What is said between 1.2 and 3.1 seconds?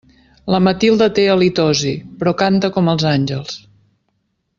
halitosi, però canta com els